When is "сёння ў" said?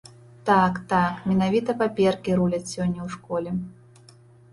2.73-3.07